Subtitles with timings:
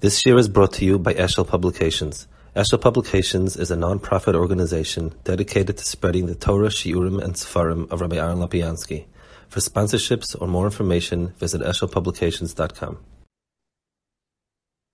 [0.00, 2.28] This year is brought to you by Eshel Publications.
[2.54, 8.00] Eshel Publications is a non-profit organization dedicated to spreading the Torah, Shiurim, and Sefarim of
[8.00, 9.06] Rabbi Aaron Lapiansky.
[9.48, 12.98] For sponsorships or more information, visit eshelpublications.com.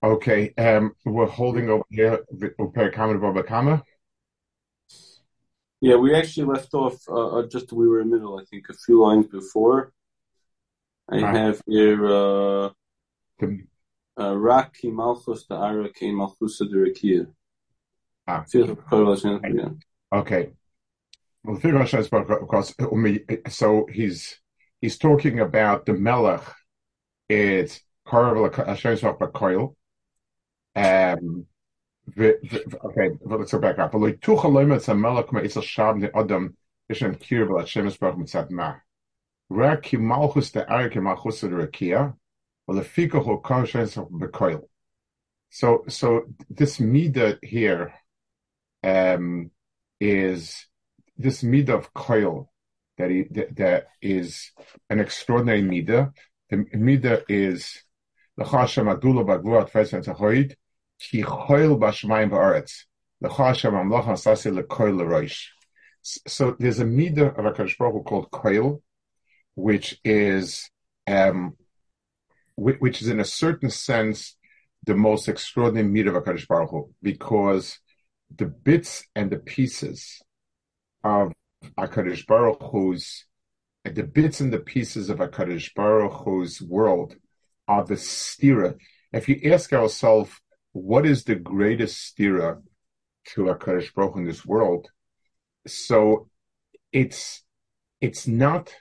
[0.04, 3.84] Okay, um, we're holding over here Perikama Baba Kama.
[5.80, 8.66] Yeah, we actually left off uh, uh, just we were in the middle, I think,
[8.68, 9.92] a few lines before.
[11.08, 11.32] I Ah.
[11.32, 12.70] have here uh,
[13.40, 13.64] The-
[14.20, 17.26] uh, Rak ki malchus da ara ki malchusa de rekia.
[18.26, 18.44] Ah.
[18.52, 19.70] Yeah.
[20.12, 20.50] Okay.
[21.44, 22.74] Well, the spoke, of course,
[23.48, 24.38] so he's
[24.80, 26.42] he's talking about the Melech.
[27.28, 29.74] It's Karav Hashem Koil.
[30.76, 31.46] Um,
[32.16, 33.92] the, the, okay, well, let's go back up.
[33.92, 35.32] V'lo yituch aloyim et Melech
[42.68, 42.70] me'isel shab ne Adam Yishem kir v'la Hashem spoke mitzad ma.
[42.70, 42.70] Rak ki malchus de ara ki malchus de rekia.
[42.70, 44.68] Well, the figure who Hashem spoke about Koil.
[45.50, 47.94] So, so this midah here,
[48.82, 49.50] um,
[50.00, 50.66] is
[51.16, 52.48] this midah of koil
[52.98, 54.50] that that, that is
[54.90, 56.12] an extraordinary midah.
[56.50, 57.84] The midah is
[58.36, 60.56] the chashem adula bagluat fesent zahoid
[60.98, 62.84] ki choil bashmayim baaretz
[63.20, 65.46] the chashem amlach asasi lekoil leroish.
[66.02, 68.82] So there's a midah of a Baruch called koil,
[69.54, 70.68] which is
[71.06, 71.56] um,
[72.62, 74.36] which, is in a certain sense
[74.84, 77.78] the most extraordinary midah of a Baruch Hu because
[78.34, 80.20] the bits and the pieces
[81.04, 81.32] of
[81.78, 83.26] Hakadosh Baruch Hu's
[83.84, 87.16] the bits and the pieces of Hakadosh Baruch Hu's world
[87.66, 88.76] are the stira.
[89.12, 90.30] If you ask ourselves,
[90.72, 92.62] what is the greatest stira
[93.30, 94.88] to Hakadosh Baruch Hu in this world?
[95.66, 96.28] So
[96.92, 97.42] it's
[98.00, 98.72] it's not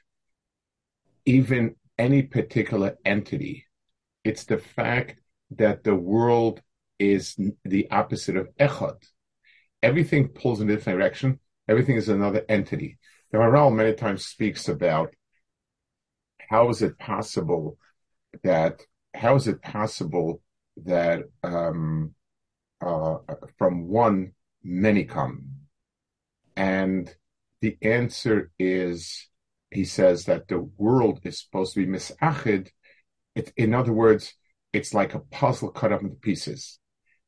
[1.26, 3.66] even any particular entity.
[4.24, 6.62] It's the fact that the world
[7.00, 8.98] is the opposite of echad
[9.84, 11.40] everything pulls in a different direction.
[11.68, 12.98] Everything is another entity.
[13.32, 15.14] The Maharal many times speaks about
[16.50, 17.78] how is it possible
[18.44, 18.82] that
[19.14, 20.42] how is it possible
[20.86, 22.14] that um,
[22.86, 23.18] uh,
[23.58, 24.34] from one
[24.64, 25.44] many come,
[26.56, 27.14] and
[27.62, 29.28] the answer is
[29.70, 32.70] he says that the world is supposed to be misachid.
[33.36, 34.34] It, in other words,
[34.74, 36.80] it's like a puzzle cut up into pieces.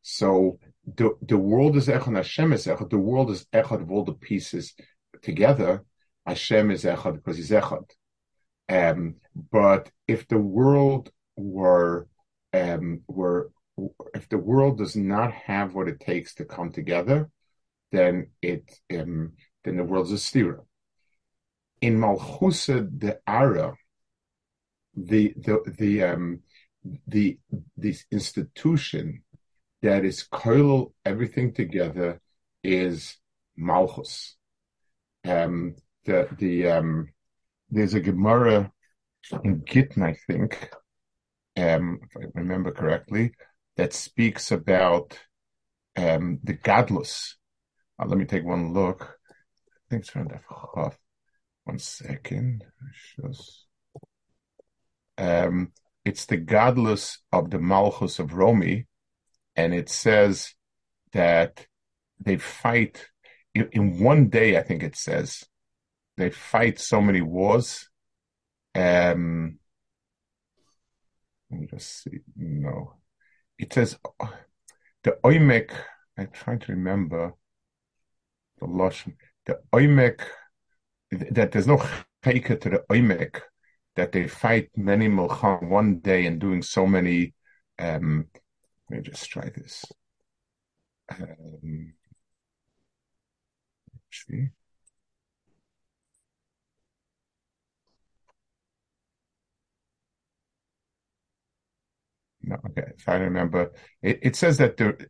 [0.02, 2.90] So the the world is echad, Hashem is echad.
[2.90, 4.74] The world is echad of all the pieces
[5.22, 5.86] together.
[6.26, 7.90] Hashem is echad because he's echad.
[8.70, 9.16] Um,
[9.52, 12.08] but if the world were
[12.54, 13.52] um, were
[14.14, 17.30] if the world does not have what it takes to come together,
[17.92, 20.60] then it um, then the world's a stira.
[21.82, 23.76] In Malchusa the Ara,
[24.96, 26.40] the the the um
[27.08, 27.40] the
[27.78, 29.24] this institution
[29.82, 32.22] that is koil everything together
[32.64, 33.18] is
[33.56, 34.36] malchus.
[35.26, 37.10] Um, the the um,
[37.70, 38.72] there's a Gemara
[39.44, 40.70] in Gittin, I think,
[41.56, 43.34] um, if I remember correctly,
[43.78, 45.18] that speaks about
[45.96, 47.36] um, the gadlus.
[48.00, 49.02] Uh, let me take one look.
[49.30, 50.94] I think it's around.
[51.66, 52.66] One second.
[53.22, 53.63] Just,
[55.18, 55.72] um,
[56.06, 58.88] it's the godless of the malchus of Romi
[59.56, 60.54] and it says
[61.12, 61.68] that
[62.20, 63.08] they fight
[63.54, 64.58] in, one day.
[64.58, 65.44] I think it says
[66.18, 67.90] they fight so many wars.
[68.76, 69.60] Um,
[71.52, 72.20] let me just see.
[72.36, 72.96] No,
[73.60, 73.98] it says
[75.04, 75.72] the oimek.
[76.18, 77.34] I'm trying to remember
[78.60, 79.06] the lush.
[79.46, 80.22] The oimek
[81.12, 81.78] that there's no
[82.26, 83.42] chayka to the oimek
[83.96, 87.34] that they fight many milcham one day and doing so many.
[87.80, 88.28] Um,
[88.90, 89.86] let me just try this.
[91.10, 91.94] Um.
[102.42, 102.92] No, okay.
[102.98, 103.72] If I remember,
[104.02, 105.08] it, it says that the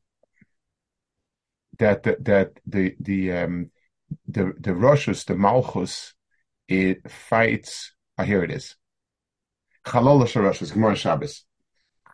[1.80, 3.72] that the, that the the um
[4.28, 6.14] the the Roshus, the Malchus,
[6.68, 7.94] it fights.
[8.24, 8.78] Oh, here it is.
[9.86, 11.44] Chalol Roshus, Gemara Shabbos.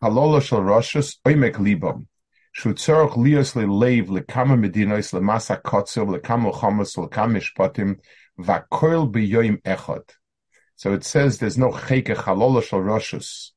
[0.01, 2.07] Halola shel Roshus oimek libam.
[2.51, 7.99] Shu tzorach lios leleiv lekama medinos lemasa kotzov lekama chamos lekama mishpatim
[8.39, 10.01] vakoil biyoim echad.
[10.77, 13.51] So it says there's no cheke halola shel Roshus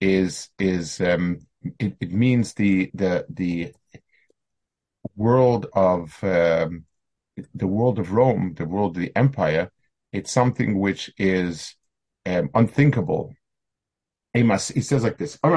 [0.00, 1.40] is is um
[1.78, 3.74] it, it means the the the
[5.14, 6.86] world of um,
[7.54, 9.70] the world of Rome, the world of the empire.
[10.10, 11.74] It's something which is
[12.26, 13.34] um, unthinkable
[14.34, 15.38] He says like this.
[15.42, 15.48] So,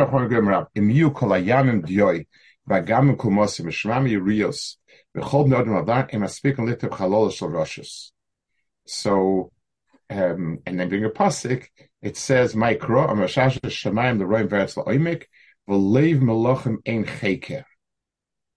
[10.09, 11.65] um, and then bring a pasuk.
[12.01, 15.23] It says, "Ma'ikro amashash shemayim the roim v'eretz la'oimik
[15.69, 17.63] v'leiv melochem ein cheker."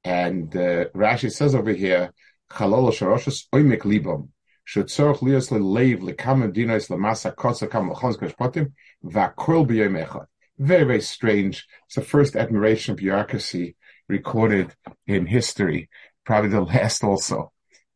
[0.04, 2.12] And uh, Rashi says over here,
[2.50, 4.28] "Chalol shel roshus oimik libom."
[4.67, 8.65] שצורך להיות ללב לכמה דינוס למסה קוצר כמה לחונס כשפוטים
[9.03, 10.23] והכל ביום אחד.
[10.59, 11.65] Very, very strange.
[11.87, 13.75] It's the first admiration of bureaucracy
[14.07, 14.67] recorded
[15.07, 15.89] in history,
[16.25, 17.51] probably the last also.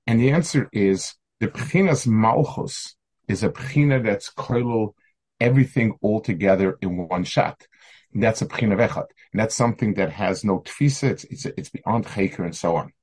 [0.08, 2.96] And the answer is the Pchinas Malchus
[3.28, 4.94] is a Pchina that's koilul
[5.40, 7.68] everything all together in one shot.
[8.14, 9.06] And that's a Pchina Vechad.
[9.32, 12.94] And that's something that has no tfisa, it's, it's, it's beyond Chaker and so on.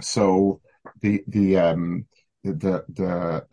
[0.00, 0.60] So
[1.00, 2.06] the, the, um,
[2.53, 3.47] the the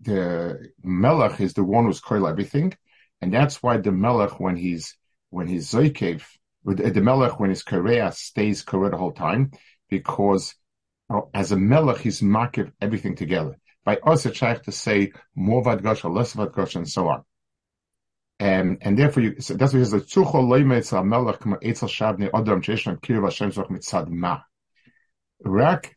[0.00, 2.72] the melech is the one who's koil everything,
[3.20, 4.96] and that's why the melech when he's
[5.30, 6.22] when he's zoikev,
[6.64, 9.50] the melech when he's korea stays korea the whole time
[9.88, 10.54] because
[11.10, 13.58] oh, as a melech he's makiv everything together.
[13.84, 17.24] By us it's to say more vadgosh or less vadgosh and so on.
[18.40, 22.30] Um, and therefore, you, so that's why he says, "Tzucho loimetz melech kama etzel shabne
[22.34, 24.40] adam cheishna kirva Hashem zoch mitzad ma."
[25.44, 25.96] Rak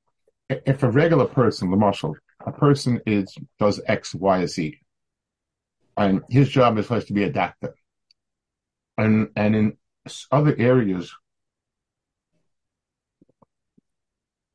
[0.65, 2.15] if a regular person, the marshal,
[2.45, 4.79] a person is does X, Y, Z,
[5.97, 7.75] and his job is supposed to be a doctor,
[8.97, 9.77] and and in
[10.31, 11.13] other areas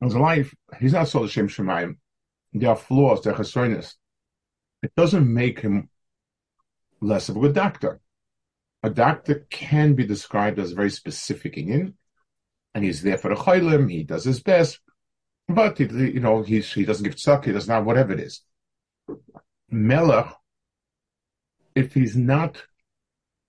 [0.00, 1.96] of his life, he's not so Shem Shemayim.
[2.52, 3.94] There are flaws, there are chesronis.
[4.82, 5.88] It doesn't make him
[7.00, 8.00] less of a good doctor.
[8.82, 11.94] A doctor can be described as very specific in,
[12.74, 13.90] and he's there for the chaylim.
[13.90, 14.80] He does his best,
[15.48, 18.42] but you know, he's, he doesn't give tzak, he does not, whatever it is.
[19.70, 20.32] Melech,
[21.74, 22.62] if he's not,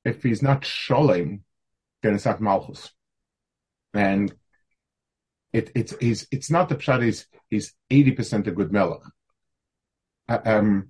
[0.06, 1.42] if he's not sholem,
[2.04, 2.92] then it's not malchus.
[3.94, 4.34] And
[5.54, 9.02] it, it's, it's, it's not the pshat, he's, he's 80% a good melech.
[10.30, 10.90] Um,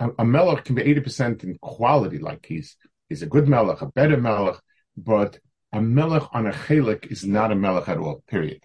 [0.00, 2.76] a, a melech can be 80% in quality, like he's,
[3.08, 4.60] he's a good melech, a better melech,
[4.96, 5.38] but
[5.72, 8.62] a melech on a chelik is not a melech at all, period.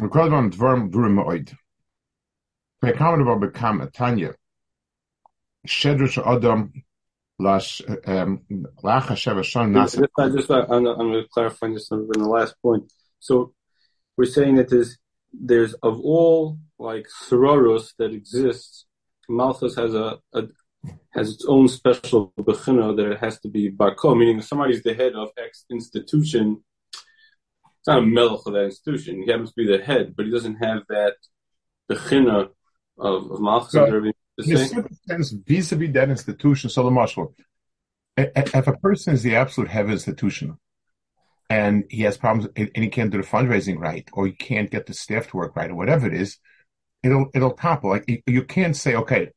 [0.00, 1.42] מקודם על דברים ברורים מאוד.
[2.84, 4.28] וכמה דבר בכמה, תניא,
[5.66, 6.66] שדר של אדם
[8.84, 10.00] לאח השבע שון נעשה.
[10.00, 12.84] Just, I'm, I'm going to clarify this in the last point.
[13.18, 13.52] So
[14.16, 14.98] we're saying that there's,
[15.32, 18.86] there's of all like sororos that exists,
[19.28, 20.42] Malchus has a, a
[21.10, 25.12] has its own special bechina that it has to be bako, meaning somebody's the head
[25.14, 26.64] of X institution
[27.85, 29.21] it's not a melech of that institution.
[29.21, 31.13] He happens to be the head, but he doesn't have that
[31.87, 32.49] bechina
[32.97, 33.73] of, of malchus.
[33.73, 34.11] So, in
[35.07, 37.35] a vis-a-vis that institution, so the marshal,
[38.17, 40.57] if a person is the absolute head of institution,
[41.47, 44.87] and he has problems, and he can't do the fundraising right, or he can't get
[44.87, 46.39] the staff to work right, or whatever it is,
[47.03, 47.91] it'll it'll topple.
[47.91, 49.29] Like you can't say, okay,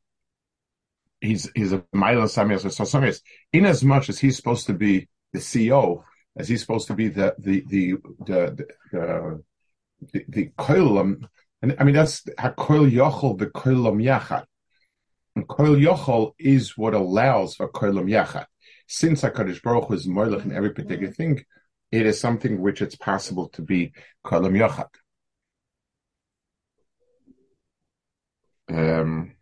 [1.21, 3.21] he's he's a Milo Samuels or Samuels.
[3.53, 6.03] In as much as he's supposed to be the CEO,
[6.37, 7.95] as he's supposed to be the the the
[8.25, 9.43] the the,
[10.13, 11.27] the, the koilam.
[11.61, 14.45] And I mean that's hakoil yochel the koilam yachad.
[15.35, 18.45] And koil yochel is what allows for koilam yachad.
[18.87, 21.43] Since Hakadosh Baruch Hu is moilach in every particular thing,
[21.91, 23.93] it is something which it's possible to be
[24.25, 24.87] koilam yachad.
[28.71, 29.35] Um,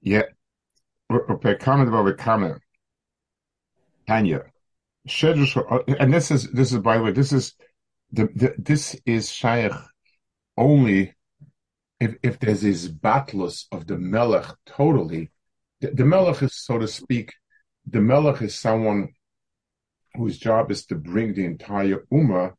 [0.00, 0.22] yeah.
[1.10, 2.62] Comment about comment.
[4.06, 4.51] Tanya
[5.08, 7.54] Uh, and this is this is by the way this is
[8.12, 9.72] the, the this is shaykh
[10.56, 11.14] only
[11.98, 15.30] if if there's this batlus of the melech totally
[15.80, 17.32] the, the melech is so to speak
[17.86, 19.08] the melech is someone
[20.14, 22.52] whose job is to bring the entire ummah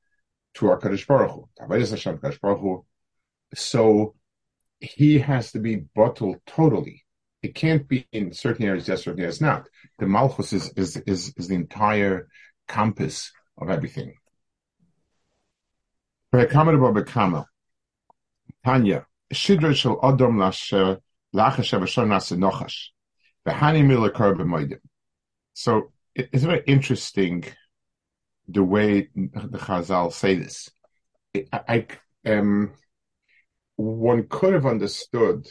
[0.55, 2.85] to our Kadosh Baruch Hu.
[3.55, 4.15] So
[4.79, 7.02] he has to be bottled totally.
[7.43, 9.67] It can't be in certain areas, yes, certain areas not.
[9.99, 12.29] The Malchus is, is, is, is the entire
[12.69, 14.15] compass of everything.
[18.65, 20.99] Tanya, Shidra shel Adam lasher
[21.35, 22.87] lachasher v'shon nase nochash.
[23.43, 24.79] The Hani Miller Karba
[25.53, 27.43] So it's very interesting
[28.47, 30.69] the way the Chazal say this.
[31.35, 31.87] I,
[32.25, 32.71] I um,
[33.75, 35.47] one could have understood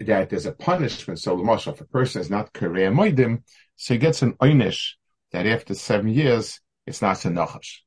[0.00, 1.18] that there's a punishment.
[1.18, 3.42] So, Lamashal, if a person is not Korea Moidim,
[3.76, 4.92] so he gets an Einish
[5.32, 7.78] that after seven years, it's not a Nachash.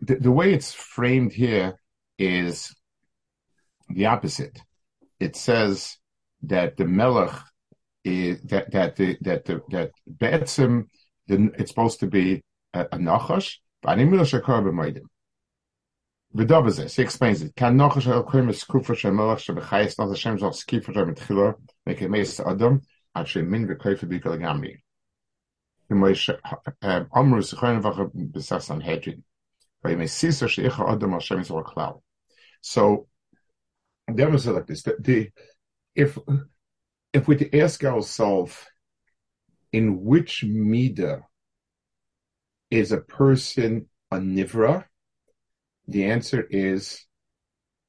[0.00, 1.78] The, the way it's framed here
[2.18, 2.74] is
[3.88, 4.58] the opposite.
[5.20, 5.96] It says
[6.42, 7.38] that the Melech
[8.04, 10.88] is that that the that the that Be'etzim,
[11.28, 12.42] it's supposed to be
[12.74, 13.98] a, a Nachash, but
[16.34, 17.54] Shakar he explains it.
[17.54, 17.78] Kan
[18.26, 22.40] krim es kufa shem Melech shebechayis not Hashem zal skifa shem etchila make it meis
[22.40, 22.80] adam
[23.14, 24.80] ad shem min v'koifa b'kol gamri.
[25.90, 29.22] Amru sechoyin v'cha b'sas an hedrin.
[29.84, 32.00] V'yimei sisa she'icha adam Hashem or klal.
[32.62, 33.08] So,
[34.08, 34.82] was like this.
[34.84, 35.30] The, the,
[35.94, 36.18] if
[37.12, 38.56] if we ask ourselves
[39.72, 41.22] in which mida
[42.70, 44.84] is a person a nivra,
[45.86, 47.04] the answer is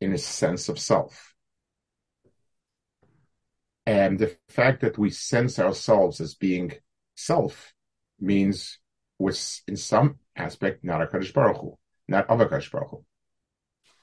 [0.02, 1.34] in a sense of self.
[3.86, 6.74] And the fact that we sense ourselves as being
[7.16, 7.74] self
[8.20, 8.80] means
[9.20, 9.34] we're
[9.68, 13.06] in some aspect not a Kaddish Baruch Hu, not of a Kaddish Baruch Hu.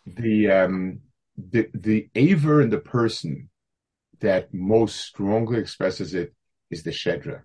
[0.07, 1.01] The um,
[1.37, 3.49] the the aver in the person
[4.21, 6.35] that most strongly expresses it
[6.71, 7.43] is the shedra.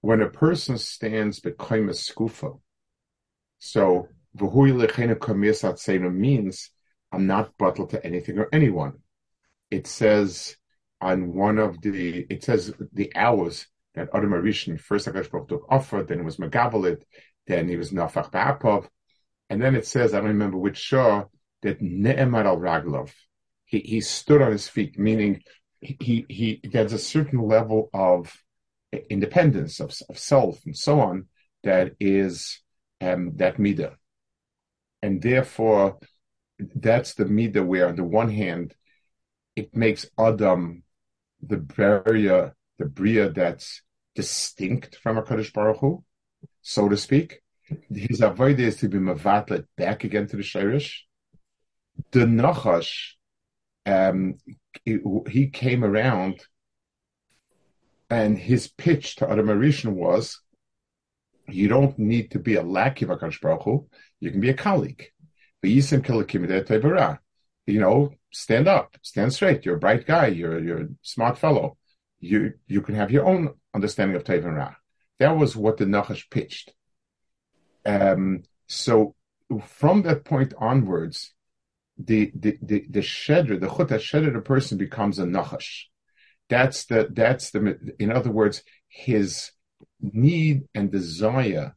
[0.00, 2.60] When a person stands bekoim a skufa,
[3.58, 4.08] so
[6.10, 6.70] means
[7.12, 8.94] I'm not bottled to anything or anyone.
[9.70, 10.56] It says
[11.00, 15.66] on one of the, it says the hours that Adam Arishan, first Akash Baruch took
[15.68, 17.02] offer, then it was Magabalit,
[17.46, 18.86] then he was Nafach Ba'apov,
[19.50, 21.24] and then it says, I don't remember which Shah,
[21.62, 23.12] that Ne'emar al Raglov,
[23.66, 25.42] he, he stood on his feet, meaning
[25.80, 28.34] he, he, there's a certain level of
[29.10, 31.26] independence, of, of self, and so on,
[31.64, 32.60] that is
[33.00, 33.94] um, that midah.
[35.02, 35.98] And therefore,
[36.58, 38.74] that's the midah where, on the one hand,
[39.56, 40.84] it makes Adam
[41.42, 43.82] the barrier, the bria that's
[44.14, 46.04] distinct from a Kaddish Baruch Hu,
[46.60, 47.40] so to speak.
[47.92, 51.00] His avoid is to be mavatlet back again to the Shirish,
[52.12, 53.12] the Nachash,
[53.86, 54.34] um,
[54.84, 56.40] he came around
[58.08, 60.40] and his pitch to Adam Arishan was,
[61.48, 63.88] you don't need to be a lackey of HaKadosh Baruch Hu,
[64.22, 65.08] you can be a colleague.
[67.64, 69.64] You know, stand up, stand straight.
[69.64, 70.28] You're a bright guy.
[70.28, 71.76] You're you're a smart fellow.
[72.20, 74.74] You you can have your own understanding of Tev and Ra.
[75.18, 76.72] That was what the Nachash pitched.
[77.84, 79.16] Um, so
[79.66, 81.34] from that point onwards,
[81.98, 85.86] the the the, the shedder, the chut shedder, the person becomes a nachash.
[86.48, 89.50] That's the that's the in other words, his
[90.00, 91.74] need and desire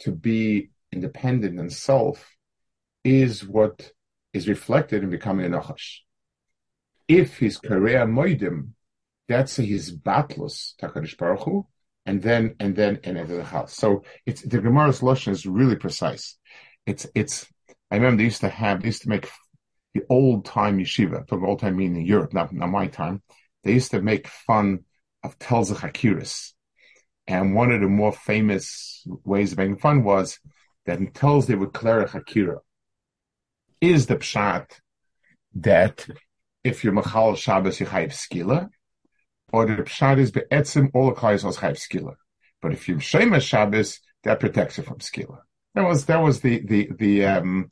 [0.00, 2.36] to be independent and self
[3.04, 3.92] is what
[4.32, 5.98] is reflected in becoming a nachash.
[7.08, 8.70] If his career moidim,
[9.28, 11.66] that's his battles takarish baruch
[12.06, 13.74] and then and then and enter the house.
[13.74, 16.36] So it's the Gemara's lashon is really precise.
[16.86, 17.46] It's it's.
[17.90, 19.28] I remember they used to have they used to make
[19.94, 23.22] the old time yeshiva, talking old time meaning Europe, not, not my time,
[23.64, 24.80] they used to make fun
[25.22, 26.52] of Telzach Hakiris.
[27.26, 30.38] And one of the more famous ways of making fun was
[30.86, 32.58] that Telz they would declare a Hakira.
[33.80, 34.66] Is the pshat
[35.56, 36.06] that
[36.64, 38.68] if you're Machal Shabbos, you have skila,
[39.52, 42.14] or the pshat is be'etzim all the klais have skila.
[42.60, 45.38] But if you're Shemesh Shabbos, that protects you from skila.
[45.74, 47.70] That was that was the the the um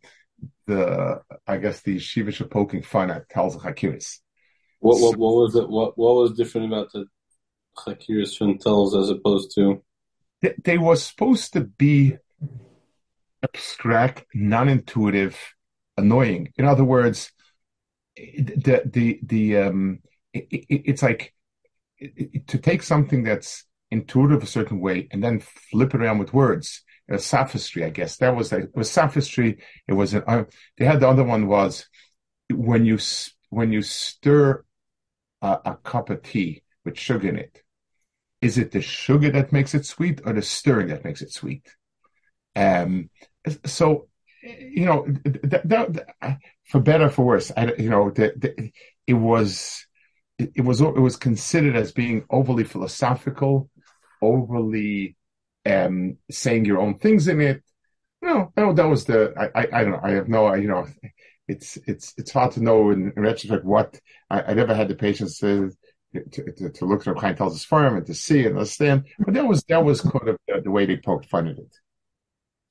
[0.67, 4.19] the I guess the Shiva poking fun at Telz Hakiris.
[4.81, 5.69] What, what what was it?
[5.69, 7.07] What what was different about the
[7.77, 9.83] Hakiris from Telz as opposed to?
[10.43, 12.17] They, they were supposed to be
[13.43, 15.37] abstract, non-intuitive,
[15.97, 16.53] annoying.
[16.57, 17.33] In other words,
[18.17, 20.01] the the the um,
[20.33, 21.35] it, it, it's like
[21.99, 26.33] it, to take something that's intuitive a certain way and then flip it around with
[26.33, 26.83] words
[27.19, 28.17] sophistry, I guess.
[28.19, 29.59] That was it was sophistry.
[29.89, 30.45] It was an, uh,
[30.79, 31.89] they had the other one was
[32.53, 32.99] when you,
[33.49, 34.65] when you stir
[35.43, 37.63] a, a cup of tea with sugar in it,
[38.41, 41.69] is it the sugar that makes it sweet or the stirring that makes it sweet?
[42.55, 43.11] Um,
[43.65, 44.09] so,
[44.43, 48.71] you know, that, that, for better for worse, I, you know, the,
[49.07, 49.87] it was,
[50.39, 53.69] it, was, it was considered as being overly philosophical,
[54.23, 55.17] overly,
[55.67, 57.63] um, saying your own things in it.
[58.23, 60.01] No, no, that was the I, I, I don't know.
[60.03, 60.87] I have no, you know,
[61.49, 64.95] it's it's it's hard to know in, in retrospect what I, I, never had the
[64.95, 65.73] patience to
[66.15, 69.07] to, to, to look at Chaim tells farm and to see and understand.
[69.19, 71.77] But that was that was kind of the, the way they poked fun at it.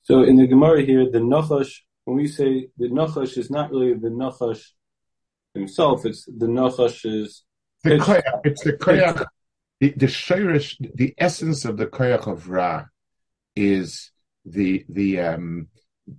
[0.02, 3.94] So in the Gemara here, the Nachash, when we say the Nachash is not really
[3.94, 4.64] the Nachash
[5.54, 7.44] himself, it's the Nachash is
[7.84, 9.24] the koyach, it's the koyach,
[9.80, 12.86] the, the shirish, the essence of the koyach of Ra
[13.56, 14.10] is
[14.44, 15.68] the the um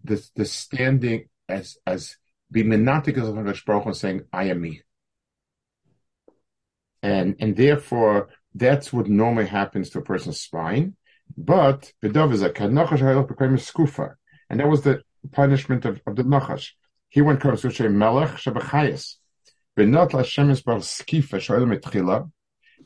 [0.04, 2.18] the the standing as as
[2.52, 4.82] menatic as a Baruch saying, I am me.
[7.02, 10.96] And and therefore that's what normally happens to a person's spine.
[11.38, 14.16] But Bedov is a skufa,
[14.50, 16.72] and that was the punishment of, of the Nachash.
[17.10, 19.16] He went Kamsuche Melech shabachayis,
[19.78, 22.30] Benot Hashem is bar skifa shoyel mitchila,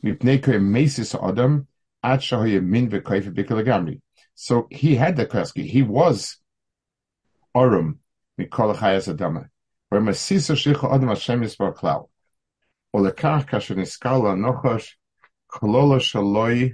[0.04, 1.68] mipnei koe mesis adam,
[2.04, 4.02] ad shahoye min v'koif b'kelegamri.
[4.36, 6.38] So he had the kodesh He was
[7.56, 8.00] Arum,
[8.40, 9.50] mikolachayis adama.
[9.90, 12.10] Where mesisa shicha adam Hashem is bar klal.
[12.96, 14.36] Olekach kasher niskala
[15.52, 16.74] kolola shaloi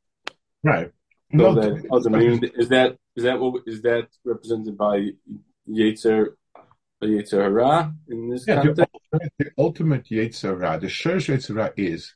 [0.63, 0.91] Right.
[1.37, 2.17] So that other
[2.59, 5.09] is that is that what is that represented by
[5.69, 6.35] Yetzer
[7.01, 8.77] Yetzer Hara in this yeah, context?
[8.77, 12.13] The ultimate, the ultimate Yetzer Hara, the Shurish Yetzer Hara is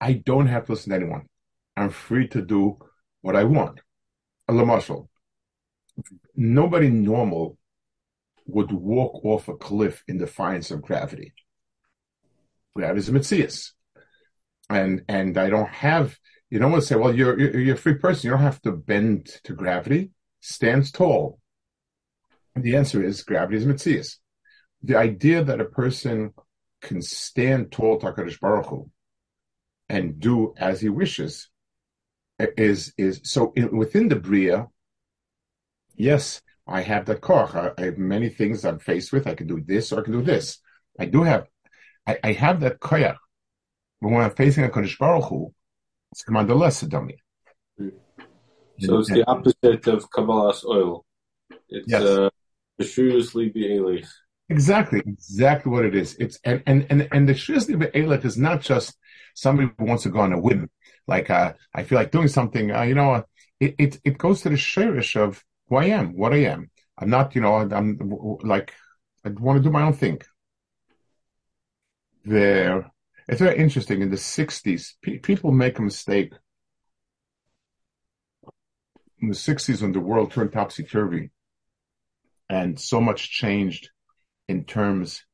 [0.00, 1.26] I don't have to listen to anyone.
[1.76, 2.78] I'm free to do
[3.22, 3.80] what I want.
[4.48, 5.08] A Lamashal.
[6.34, 7.58] Nobody normal
[8.46, 11.32] would walk off a cliff in defiance of gravity.
[12.74, 13.70] Gravity is a mitzias.
[14.68, 16.16] And and I don't have
[16.50, 18.28] you don't want to say, well, you're, you're, a free person.
[18.28, 20.12] You don't have to bend to gravity.
[20.40, 21.40] Stands tall.
[22.54, 24.16] And the answer is gravity is mitzias.
[24.82, 26.32] The idea that a person
[26.80, 28.90] can stand tall to Baruch Hu
[29.88, 31.48] and do as he wishes
[32.38, 34.68] is, is, so in, within the Bria,
[35.96, 37.54] yes, I have that koch.
[37.54, 39.26] I, I, have many things I'm faced with.
[39.26, 40.58] I can do this or I can do this.
[40.98, 41.46] I do have,
[42.06, 43.16] I, I have that koyach.
[44.00, 45.54] But when I'm facing a Kodesh Baruch Hu,
[46.16, 47.18] it's less dummy.
[48.78, 51.04] So it's the opposite of Kabbalah's oil.
[51.68, 52.02] It's Yes.
[52.02, 52.30] uh,
[52.78, 54.04] Beshuriously be
[54.48, 56.14] Exactly, exactly what it is.
[56.20, 58.96] It's and and and, and the shrizli be'elet is not just
[59.34, 60.70] somebody who wants to go on a whim.
[61.06, 62.70] Like uh, I feel like doing something.
[62.70, 63.22] Uh, you know, uh,
[63.60, 66.70] it, it it goes to the shirish of who I am, what I am.
[66.98, 67.98] I'm not, you know, I'm
[68.42, 68.72] like
[69.24, 70.20] I want to do my own thing.
[72.24, 72.90] There,
[73.28, 74.02] it's very interesting.
[74.02, 76.32] In the '60s, pe- people make a mistake.
[79.20, 81.30] In the '60s, when the world turned topsy turvy,
[82.48, 83.90] and so much changed
[84.48, 85.24] in terms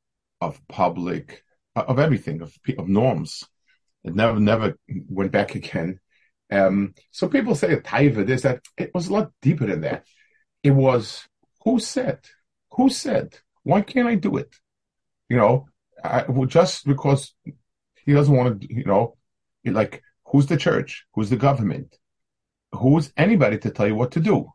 [0.41, 1.43] of public
[1.75, 3.43] of everything of of norms.
[4.03, 4.77] It never never
[5.09, 5.99] went back again.
[6.51, 10.05] Um, so people say a taiva this that it was a lot deeper than that.
[10.61, 11.27] It was
[11.63, 12.19] who said
[12.71, 14.53] who said why can't I do it?
[15.29, 15.67] You know,
[16.03, 17.33] I, well, just because
[18.05, 18.73] he doesn't want to.
[18.73, 19.17] You know,
[19.65, 21.05] like who's the church?
[21.13, 21.97] Who's the government?
[22.71, 24.47] Who's anybody to tell you what to do?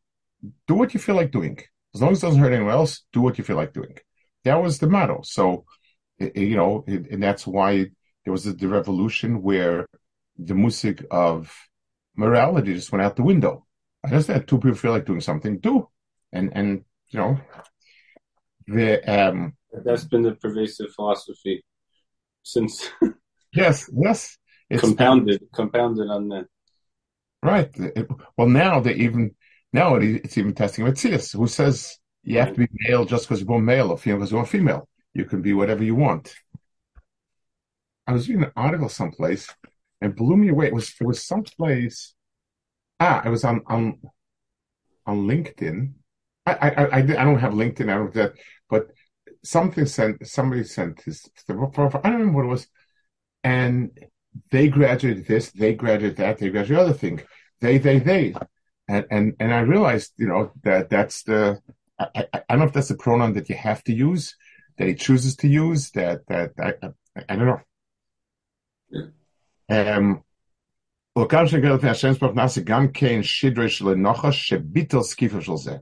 [0.66, 1.58] Do what you feel like doing.
[1.94, 3.96] As long as it doesn't hurt anyone else, do what you feel like doing
[4.44, 5.20] that was the motto.
[5.22, 5.64] So,
[6.18, 7.86] you know, and that's why
[8.24, 9.86] there was the revolution where
[10.38, 11.52] the music of
[12.16, 13.66] morality just went out the window.
[14.04, 15.88] I just understand two people feel like doing something, do,
[16.32, 17.40] and and you know,
[18.66, 19.54] the um.
[19.84, 21.64] That's been the pervasive philosophy
[22.42, 22.88] since
[23.62, 24.38] yes, yes,
[24.70, 26.46] it's compounded, compounded on that.
[27.42, 27.70] Right.
[27.76, 29.34] It, well, now they even
[29.72, 33.46] now it's even testing Matthias, who says you have to be male just because you're
[33.46, 34.88] born male or female because you're female.
[35.14, 36.34] You can be whatever you want.
[38.06, 39.48] I was reading an article someplace
[40.00, 40.66] and blew me away.
[40.68, 42.14] It was it was someplace.
[42.98, 44.00] Ah, it was on on
[45.06, 45.92] on LinkedIn.
[46.46, 47.84] I I I, I don't have LinkedIn.
[47.90, 48.32] I don't have that,
[48.68, 48.88] but
[49.44, 51.28] something sent somebody sent his.
[51.48, 52.66] I don't remember what it was,
[53.43, 53.91] and
[54.51, 57.21] they graduated this, they graduated that, they graduated other thing.
[57.61, 58.35] They they they,
[58.87, 61.59] and and and I realized you know that that's the
[61.99, 64.35] I, I, I, don't know if that's the pronoun that you have to use,
[64.77, 65.91] that he chooses to use.
[65.91, 67.61] That that I, I, I don't know.
[69.69, 70.23] Um,
[71.17, 75.75] וכאן שגר לפני השם ספר נעשה גם כן שדרי של הנחש שביטל סקיפה של זה.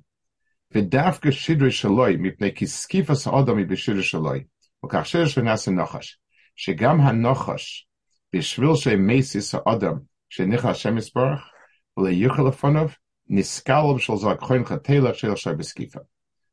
[0.71, 4.43] ודווקא שדרי שלוי, מפני כי סקיפה סעודו מבשדרי שלוי.
[4.85, 6.19] וכך שדרי שנעשה נחש.
[6.55, 7.87] שגם הנחש
[8.35, 9.93] בשביל שמסיס האדם
[10.29, 11.49] שניחה השם יסברך,
[11.97, 12.87] וליוכל לפניו,
[13.27, 15.99] ניסקל בשביל זו הכהן חתלך של אשר בסקיפה.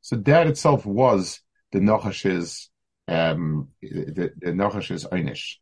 [0.02, 1.40] So that itself was
[1.72, 2.70] the Nochash's
[3.10, 5.58] um, the, the Nochash's Einish.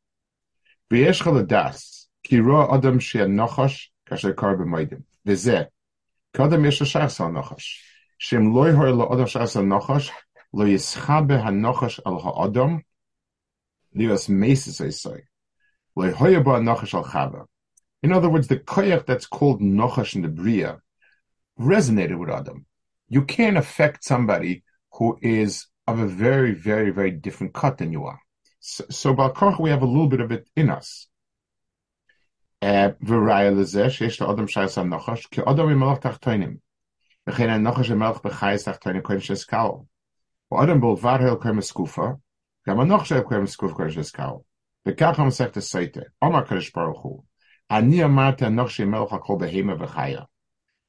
[0.90, 4.99] ויש לך לדס, כי רואה אדם שהנוחש כאשר קר במועדים.
[5.27, 5.62] וזה,
[6.37, 7.83] קודם יש לשחס על נחש,
[8.18, 10.11] שאם לא יהור לאדם שחס על נחש,
[10.55, 12.79] לא יסחבה הנוחש על האדם,
[13.95, 15.21] Mesis
[15.97, 17.45] Lehoyaba al Chava.
[18.04, 20.80] In other words, the koyach that's called Nochash in the Bria
[21.60, 22.65] resonated with Adam.
[23.10, 28.06] You can't affect somebody who is of a very, very, very different cut than you
[28.06, 28.19] are.
[28.60, 31.08] So, so Balkarch, we have a little bit of it in us.
[32.62, 32.91] Uh,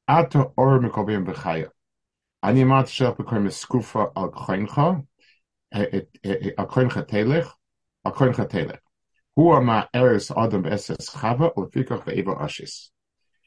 [0.07, 0.53] Ato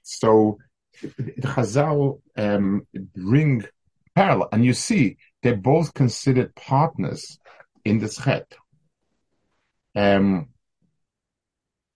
[0.03, 0.59] So
[1.01, 3.65] the Chazal um, bring
[4.15, 7.39] parallel, and you see they're both considered partners
[7.87, 8.47] in the Schet.
[9.95, 10.49] Um,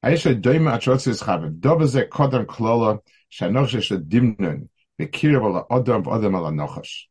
[0.05, 3.01] Aisha Doima Atrotsis Chavet, Dobaze Kodam Klola,
[3.31, 7.07] Shanochish Dimnun, Bekirabala Odom Odom Ala Nochash.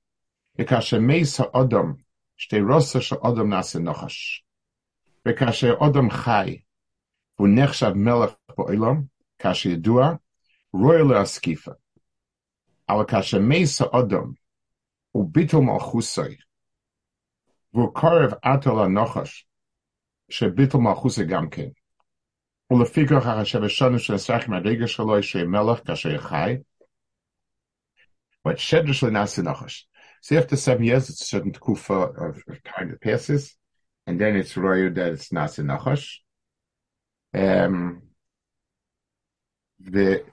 [0.58, 1.98] Bekashe Mesa Odom,
[2.40, 4.40] Shte Rosa Sha Odom Nase Nochash.
[5.26, 6.64] Bekashe Odom Chai,
[7.38, 10.20] Vunechshav Melech Poilam, Kashe Yedua,
[10.72, 11.76] Royal Askifa.
[12.88, 14.36] Ala Kashe Mesa Odom,
[15.14, 15.82] Ubitum Al
[17.75, 19.47] מלכוסי, והוא קרב עטו לנחש,
[20.29, 21.69] שביטל מלכוסי גם כן.
[22.73, 26.57] ולפי כך החשב השנו שנסרח מהרגע שלו, שיהיה מלך כאשר יחי,
[28.49, 29.89] but שדר שלו נעשה נחש.
[30.23, 33.55] So after seven years, it's a certain kufa of, of time that passes,
[34.07, 36.07] and then it's royal that it's nasa nachash.
[37.35, 38.01] Um,
[39.81, 40.25] the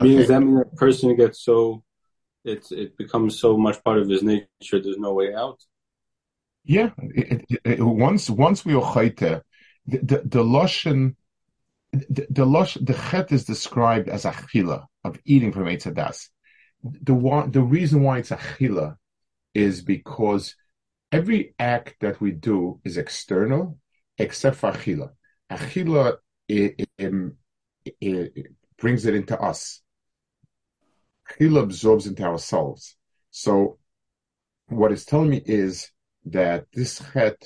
[0.00, 0.26] Means okay.
[0.26, 1.82] that mean a person gets so
[2.44, 4.46] it's it becomes so much part of his nature.
[4.72, 5.58] There's no way out.
[6.63, 9.43] yeah, it, it, it, once once we are the
[9.87, 11.15] the, the loshen
[11.91, 16.29] the, the losh the chet is described as a chila of eating from Eitzadas.
[16.83, 18.95] The one the reason why it's a chila
[19.53, 20.55] is because
[21.11, 23.77] every act that we do is external
[24.17, 25.09] except for chila.
[25.51, 26.87] Achila it,
[28.77, 29.81] brings it into us.
[31.29, 32.95] Achila absorbs into ourselves.
[33.31, 33.77] So
[34.67, 35.91] what it's telling me is
[36.26, 37.42] that this chet,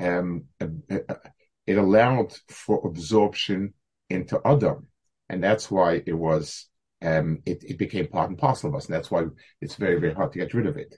[0.00, 0.44] um,
[1.66, 3.74] it allowed for absorption
[4.10, 4.88] into Adam.
[5.28, 6.68] And that's why it was,
[7.02, 8.86] um, it, it became part and parcel of us.
[8.86, 9.24] And that's why
[9.60, 10.94] it's very, very hard to get rid of it.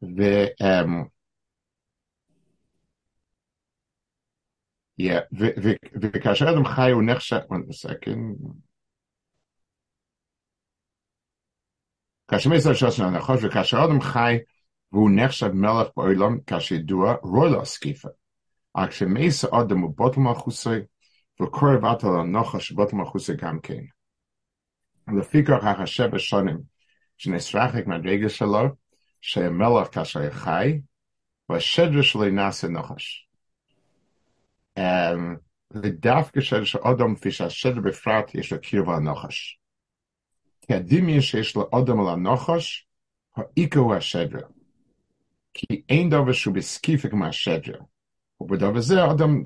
[0.00, 1.10] The, um,
[5.02, 5.20] Yeah,
[6.02, 8.52] וכאשר אדם חי הוא נחשב, one second.
[12.28, 14.38] כאשר מסר שש הנחש, וכאשר אדם חי
[14.94, 18.08] והוא נחשב מלך בעולם, כאשר ידוע, רוי לו הסקיפה.
[18.74, 20.78] אך כשמסר אדם הוא בוטל מלכוסי,
[21.42, 23.82] וקורב עתה לנחש בוטל מלכוסי גם כן.
[25.18, 26.58] לפי כך החשב השונים,
[27.18, 28.68] שנסרחק מהדרגה שלו,
[29.20, 30.80] שהמלך כאשר חי,
[31.48, 33.28] והשדר שלו נעשה נחש.
[35.74, 39.58] ודווקא שאדם כפי שהשדר בפרט יש לו קרבה לנחש.
[40.60, 42.86] כי הדמיון שיש לאדם על הנחש,
[43.36, 44.46] העיקר הוא השדר.
[45.54, 47.78] כי אין דבר שהוא בסקיפה כמו השדר.
[48.40, 49.42] ובדבר זה אדם,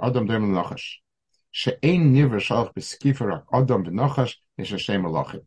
[0.00, 1.02] אדם דומה לנחש.
[1.52, 5.40] שאין נבר שהלך בסקיפה רק אדם ונחש, יש השם מלאכים.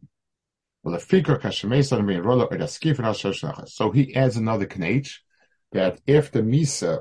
[0.86, 3.82] ולפי כך כשמייס אדם בין רולו את הסקיפה נעשה של נחש.
[3.82, 5.24] So he adds another knage,
[5.72, 7.00] that after Misa,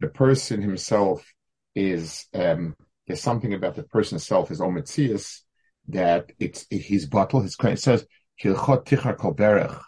[0.00, 1.34] the person himself
[1.74, 2.74] is um,
[3.06, 5.40] there's something about the person itself, his ometzias,
[5.88, 8.06] that it's his bottle, his it says
[8.42, 9.80] hilchot tichar kol berech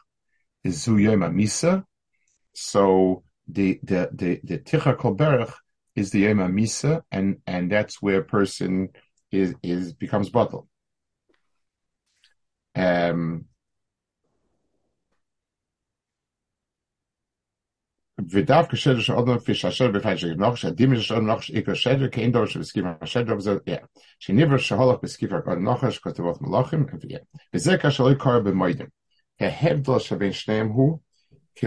[0.65, 1.85] is misa.
[2.55, 5.53] So the the the the tichar kol berech
[5.95, 8.89] is the yom misa, and and that's where a person
[9.31, 10.69] is is becomes bottle.
[12.75, 13.47] Um,
[18.31, 22.21] ודווקא שדר של אדם כפי שהשדר בפני שגנוך, שהדימי של אדם נוחש עיקר שדר, כי
[22.21, 23.57] אין דבר שבסקיף השדר, וזה,
[24.19, 26.87] שניבר שהולך בסקיף אדם נוחש, כתבות מלאכים,
[27.55, 28.87] וזה כאשר לא קורה במוידם.
[29.41, 30.99] ההבדל שבין שניהם הוא,
[31.55, 31.67] כי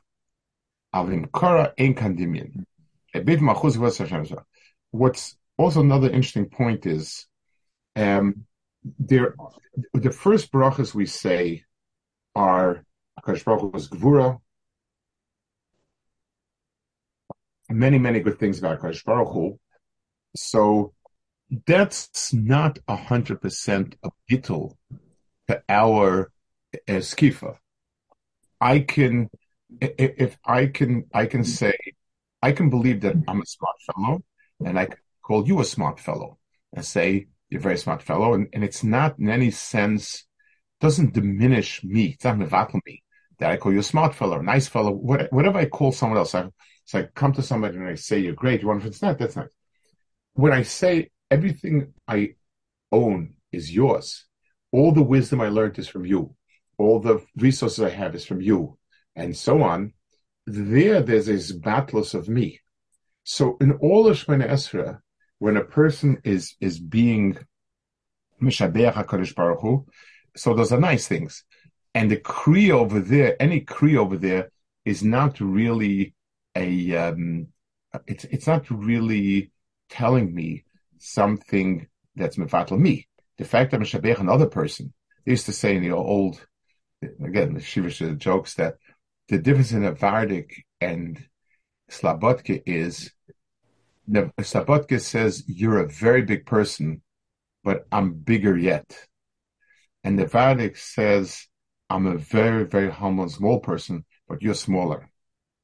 [4.91, 7.27] What's also another interesting point is,
[7.95, 8.45] um,
[8.99, 9.35] there,
[9.93, 11.63] the first brachas we say
[12.35, 12.83] are
[13.19, 14.39] HaKadosh Baruch Hu was gvura,
[17.69, 19.59] many, many good things about Kadosh Baruch Hu.
[20.35, 20.93] So
[21.65, 24.75] that's not a hundred percent a bittul
[25.47, 26.31] to our
[26.73, 27.57] uh, skifa.
[28.59, 29.29] I can,
[29.79, 31.49] if, if I can, I can mm-hmm.
[31.49, 31.73] say,
[32.41, 34.23] I can believe that I'm a smart fellow,
[34.65, 34.89] and I
[35.21, 36.37] call you a smart fellow,
[36.73, 40.25] and say you're a very smart fellow, and, and it's not in any sense
[40.81, 42.15] doesn't diminish me.
[42.15, 43.03] It's not me
[43.39, 46.35] that I call you a smart fellow, a nice fellow, whatever I call someone else.
[46.35, 46.49] I,
[46.85, 48.61] so I come to somebody and I say, you're great.
[48.61, 49.47] You want to, it's not, that's not.
[50.33, 52.35] When I say everything I
[52.91, 54.25] own is yours,
[54.71, 56.35] all the wisdom I learned is from you,
[56.77, 58.77] all the resources I have is from you,
[59.15, 59.93] and so on,
[60.45, 62.59] there, there's this battles of me.
[63.23, 64.99] So in all of Shemana Esra,
[65.39, 67.37] when a person is, is being
[68.41, 69.85] Mishabeach HaKadosh Baruch Hu,
[70.35, 71.43] so those are nice things.
[71.93, 74.51] And the Kri over there, any Kri over there
[74.85, 76.13] is not really
[76.55, 77.47] a um,
[78.07, 79.51] it's it's not really
[79.89, 80.63] telling me
[80.97, 83.07] something that's mevatel me.
[83.37, 84.93] The fact that I'm another person.
[85.25, 86.45] They used to say in the old,
[87.01, 88.75] again, the Shivish jokes that
[89.31, 91.25] the difference in a Vardik and
[91.89, 93.11] Slabotke is
[94.05, 97.01] the Slabotke says you're a very big person,
[97.63, 99.07] but I'm bigger yet.
[100.03, 101.47] And the Vardik says
[101.89, 105.09] I'm a very, very humble small person, but you're smaller.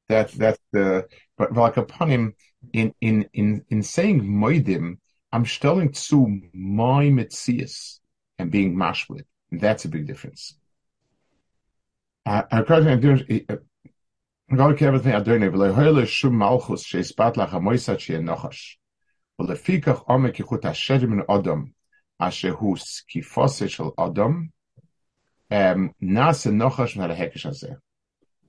[0.08, 2.34] That's that's the but like upon him
[2.72, 4.96] in in in in saying moidim,
[5.30, 8.00] I'm stelling to my mitzias
[8.38, 9.26] and being mashlit.
[9.52, 10.56] That's a big difference.
[12.28, 13.00] Uh, uh, um.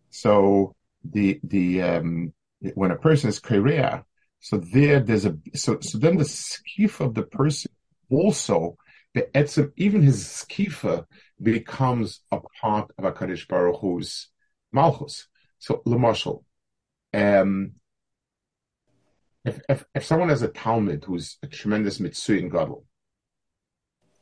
[0.09, 2.33] So, the the um,
[2.73, 4.03] when a person is korea,
[4.41, 7.71] so there there's a so so then the skifa of the person
[8.09, 8.75] also
[9.13, 11.05] the etzim even his skifa
[11.41, 14.29] becomes a part of a Kaddish Baruch Hu's
[14.71, 15.27] malchus.
[15.57, 16.43] So lemashal,
[17.13, 17.73] um,
[19.43, 22.85] if, if if someone has a talmud who's a tremendous mitzvah in gadol,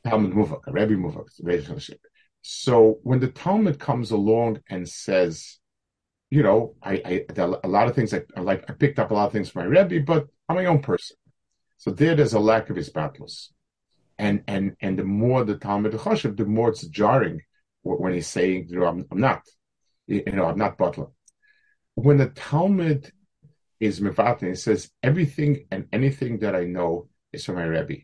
[0.06, 2.00] talmud muvak, a rebbe muvak, relationship.
[2.41, 5.60] So when the talmud comes along and says
[6.30, 8.69] you know, I, I a lot of things I, like.
[8.69, 11.15] I picked up a lot of things from my Rebbe, but I'm my own person.
[11.78, 13.54] So there, there's a lack of his battles,
[14.19, 17.41] and and and the more the Talmud Choshev, the more it's jarring
[17.84, 19.43] when he's saying, you know, I'm, I'm not,
[20.08, 21.08] you know, I'm not butler.
[21.95, 23.12] When the Talmud
[23.80, 28.01] is mevatin, it says everything and anything that I know is from my Rebbe.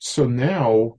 [0.00, 0.96] So now,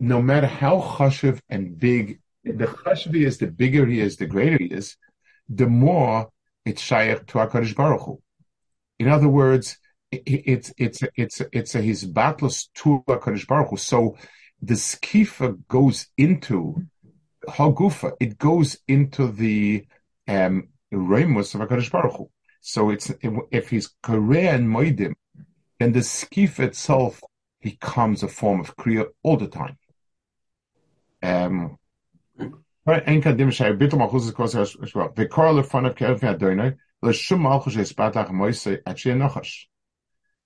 [0.00, 4.58] no matter how chashiv and big the chashiv is, the bigger he is, the greater
[4.58, 4.96] he is
[5.48, 6.30] the more
[6.64, 8.22] it's shaykh to HaKadosh Baruch Hu.
[8.98, 9.78] In other words,
[10.12, 13.76] it's it's it's it's a, his battles to HaKadosh Baruch Hu.
[13.76, 14.16] So
[14.60, 16.82] the skifa goes into
[17.48, 18.12] Hagufa.
[18.20, 19.86] It goes into the
[20.28, 22.30] um Remus of HaKadosh Baruch Hu.
[22.60, 23.10] So it's
[23.50, 25.14] if he's Korea and Moedim,
[25.78, 27.20] then the skif itself
[27.62, 29.78] becomes a form of Kriya all the time.
[31.22, 31.78] Um,
[37.62, 39.66] khoshe spatach moise at she nachash.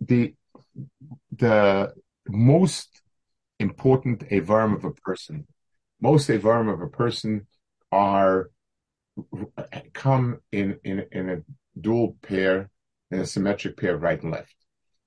[0.00, 0.34] the
[1.34, 1.92] the
[2.28, 3.02] most
[3.58, 5.46] important avarim of a person,
[6.00, 7.46] most avarim of a person
[7.92, 8.50] are
[9.92, 11.42] come in in in a
[11.80, 12.70] dual pair,
[13.10, 14.54] in a symmetric pair, right and left.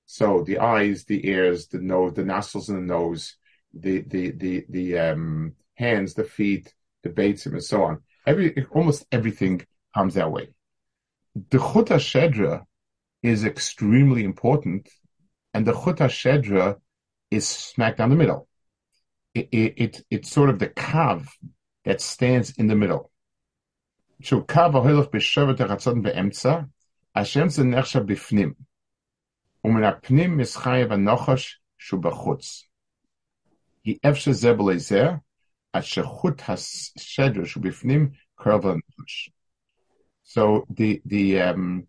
[0.06, 3.36] So the eyes, the ears, the nose, the nostrils and the nose,
[3.72, 8.02] the the the the um, hands, the feet, the beitzim, and so on.
[8.26, 10.48] Every almost everything comes that way.
[11.50, 12.64] The chut shedra
[13.22, 14.88] is extremely important,
[15.52, 16.76] and the Chuta Shedra
[17.30, 18.48] is smack down the middle.
[19.34, 21.28] It, it, it, it's sort of the kav
[21.84, 23.10] that stands in the middle.
[24.22, 26.68] So kav ahoylach b'shevet haratzon be'emtza,
[27.14, 28.54] Hashem ze nechsha b'fnim.
[29.64, 32.62] Umen ha'pnim is chayev ha'nochosh shu b'chutz.
[33.86, 34.98] Hi efshe ze
[35.72, 38.80] at shechut ha'shedra shu b'fnim kerv.
[40.22, 41.86] So the, the, um,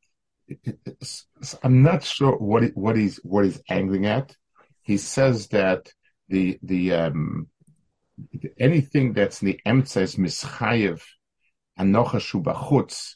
[1.64, 4.36] I'm not sure what what he's what he's angling at.
[4.82, 5.92] He says that
[6.30, 7.48] the the um,
[8.60, 11.02] anything that's in the emtza is mischayev
[11.80, 13.16] anochashu bachutz.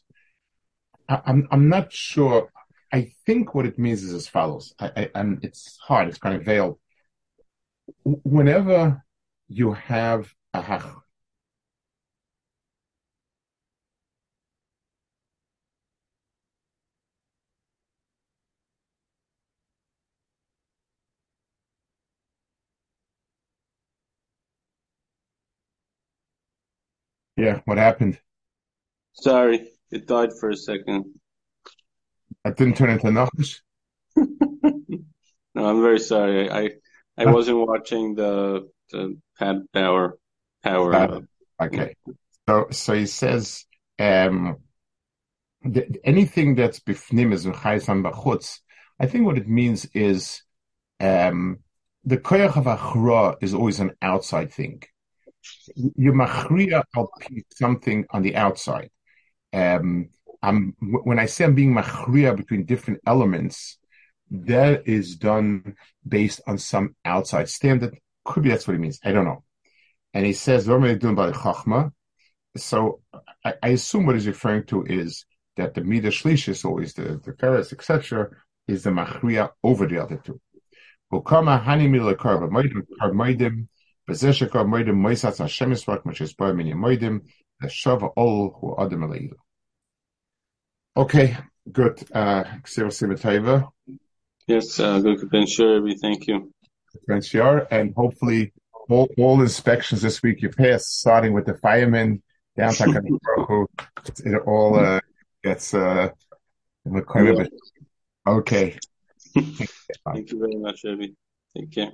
[1.07, 2.49] I'm I'm not sure.
[2.91, 4.73] I think what it means is as follows.
[4.79, 6.07] I, I, and it's hard.
[6.07, 6.79] It's kind of veiled.
[8.03, 9.03] Whenever
[9.47, 11.01] you have a hach,
[27.45, 28.19] Yeah, what happened?
[29.13, 31.05] Sorry, it died for a second.
[32.43, 33.60] I didn't turn into Nachash?
[34.15, 36.49] no, I'm very sorry.
[36.49, 36.71] I
[37.15, 40.17] I wasn't watching the the Pat Power
[40.63, 40.95] Power.
[40.95, 41.21] Uh,
[41.62, 41.93] okay,
[42.49, 43.65] so so he says
[43.99, 44.58] um,
[45.62, 48.60] the, anything that's bifnim is v'chayis bachutz.
[48.99, 50.41] I think what it means is
[50.99, 51.60] um,
[52.05, 54.81] the koyach of achra is always an outside thing
[55.75, 56.84] you machria
[57.51, 58.89] something on the outside.
[59.53, 60.10] Um,
[60.41, 63.77] I'm, when I say I'm being machria between different elements,
[64.31, 65.75] that is done
[66.08, 67.97] based on some outside standard.
[68.23, 68.99] Could be that's what he means.
[69.03, 69.43] I don't know.
[70.13, 71.91] And he says, what am I doing about chachma?
[72.58, 73.01] So
[73.43, 75.25] I, I, assume what he's referring to is
[75.58, 78.29] that the midah shlishis, always the the etc.,
[78.67, 80.39] is the machria over the other two.
[84.07, 87.31] Ukama hani milah karba moedim
[90.97, 91.35] Okay,
[91.71, 92.01] good.
[92.13, 92.45] Uh,
[94.47, 96.53] yes, uh, good Ben Shirabi, thank you.
[97.09, 98.53] And hopefully
[98.89, 102.21] all, all inspections this week you pass, starting with the firemen
[102.55, 102.87] down to
[104.25, 105.01] it all uh,
[105.43, 106.09] gets uh,
[108.27, 108.77] okay.
[109.35, 111.07] Thank you very much, Rabbi.
[111.53, 111.91] Take care.